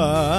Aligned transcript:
da 0.00 0.30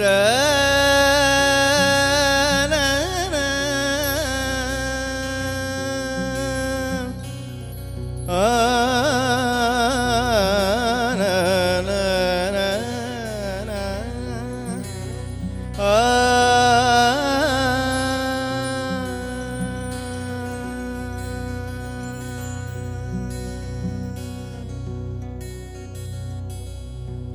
da 0.00 0.35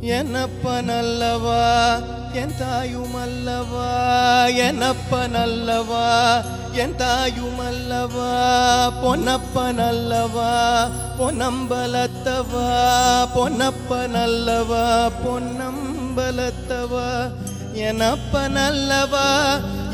என்னப்ப 0.02 0.82
நல்லவா 0.82 1.58
என் 2.34 2.54
தாயுமல்லவா? 2.60 3.90
என்னப்ப 4.58 5.28
நல்லவா 5.28 6.06
என் 6.74 6.96
தாயுமல்லவா? 6.96 8.30
பொன்னப்ப 9.04 9.72
நல்லவா 9.72 10.50
பொன்னம்பலத்தவா? 11.20 12.66
பொன்னப்ப 13.36 14.08
நல்லவா 14.08 15.12
பொன்னம்பலத்தவா? 15.26 17.08
எனப்ப 17.74 18.48
நல்லவா 18.50 19.28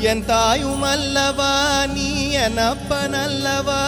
என் 0.00 0.24
தாயுமல்லவா? 0.24 1.52
நீ 1.94 2.32
எனப்ப 2.32 3.08
நல்லவா 3.08 3.82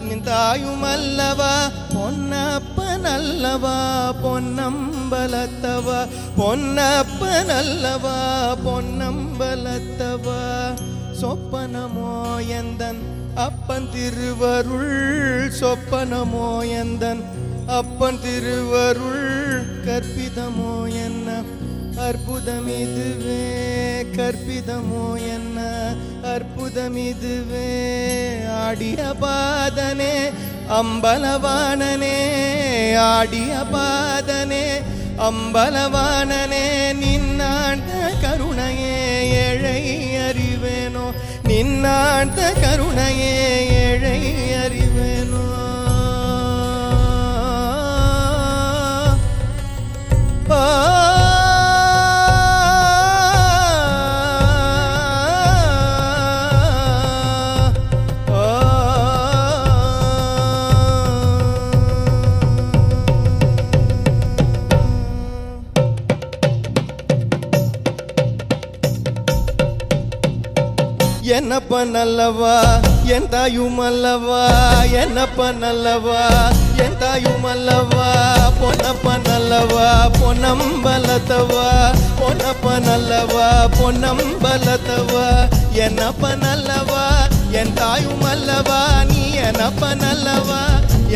நின் 0.00 0.24
தாயுமல்லவா? 0.24 1.54
பொன்னப்ப 1.94 2.79
நல்லவா 3.02 4.12
பொன்னம்பலத்தவா? 4.22 6.06
பொன்னப்ப 6.36 7.44
நல்லவா 7.44 8.16
பொன்னம்பலத்தவா? 8.64 10.38
சொப்பனமோ 11.20 12.36
எந்தன் 12.48 13.28
அப்பன் 13.34 13.88
திருவருள்? 13.90 15.50
சொப்பனமோ 15.60 16.68
எந்தன் 16.68 17.22
அப்பன் 17.66 18.20
திருவருள்? 18.20 19.64
கற்பிதமோ 19.86 20.92
என்ன? 20.92 21.42
அற்புதம் 21.96 22.68
இதுவே 22.68 24.02
கற்பிதமோ 24.16 25.16
என்ன? 25.16 25.69
அற்புதமிதுவே 26.72 27.68
ஆடிய 28.58 28.98
பாதனே 29.22 30.12
அம்பலவாணனே 30.76 32.18
ஆடிய 33.06 33.54
பாதனே 33.72 34.62
அம்பலவாணனே 35.28 36.62
நின்னாண்ட 37.00 37.90
கருணையே 38.22 38.94
ஏழை 39.40 39.80
அறிவேனோ 40.26 41.06
நின்னாண்ட 41.50 42.38
கருணையே 42.62 43.34
ஏழை 43.82 44.20
அறிவேனோ 44.62 45.44
என்னப்ப 71.36 71.72
நல்லவா 71.94 72.52
என் 73.14 73.28
தாயும் 73.28 73.78
அல்லவா? 73.86 74.40
என்னப்ப 75.02 75.46
நல்லவா 75.62 76.20
என் 76.84 76.96
தாயும் 77.02 77.44
அல்லவா? 77.44 78.06
பொன்னப்ப 78.60 79.16
நல்லவா 79.26 79.86
பொன்னம்பலத்தவா? 80.18 81.66
பொன்னப்ப 82.20 82.74
நல்லவா 82.86 83.46
பொன்னம்பலத்தவா? 83.78 85.26
என்னப்ப 85.84 86.32
நல்லவா 86.44 87.04
என் 87.60 87.74
தாயும் 87.74 88.26
அல்லவா? 88.32 88.80
நீ 89.10 89.22
என்னப்ப 89.48 89.92
நல்லவா 90.04 90.60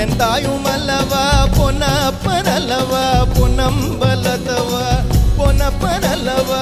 என் 0.02 0.16
தாயும் 0.16 0.69
அல்லவா? 0.75 1.25
பொன்னப்ப 1.58 2.28
நல்லவா 2.50 3.04
பொன்னம்பலத்தவா? 3.36 4.86
பொன்னப்ப 5.38 5.84
நல்லவா 6.06 6.60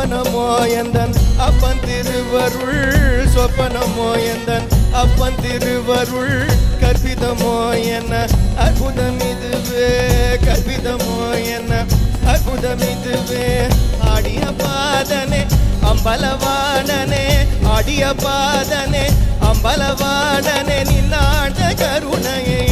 சொப்பனமோ 0.00 0.44
அப்பன் 1.46 1.80
திருவருள் 1.80 2.78
சொப்பனமோயந்தன் 3.34 4.66
அப்பன் 4.92 5.36
திருவருள் 5.42 6.38
கற்பிதமோ 6.82 7.52
என்ன? 7.96 8.12
அற்புதம் 8.56 9.20
இதுவே 9.20 9.90
கற்பிதமோ 10.46 11.18
என்ன? 11.56 11.72
அற்புதம் 12.26 12.84
இதுவே 12.92 13.44
ஆடிய 14.12 14.44
பாதனே 14.62 15.42
அம்பலவாணனே 15.90 17.24
ஆடிய 17.68 18.06
பாதனே 18.24 19.04
அம்பலவாணனே 19.50 20.78
நின்னாண்ட 20.90 21.60
கருணையை. 21.82 22.69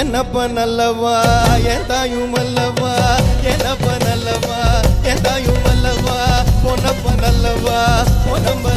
என்னப்ப 0.00 0.44
நல்லவா? 0.48 1.14
என் 1.72 1.86
தாயும் 1.86 2.34
அல்லவா? 2.34 2.92
என்னப்ப 3.42 3.86
நல்லவா? 4.04 4.58
என் 5.02 5.22
தாயும் 5.22 5.64
அல்லவா? 5.64 6.16
பொன்னப்ப 6.64 7.14
நல்லவா? 7.22 7.78
பொன்னப்ப 8.26 8.69